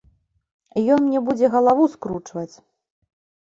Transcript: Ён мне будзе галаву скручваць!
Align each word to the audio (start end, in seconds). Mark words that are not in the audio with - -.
Ён 0.95 0.99
мне 1.03 1.19
будзе 1.29 1.47
галаву 1.59 1.83
скручваць! 1.95 2.51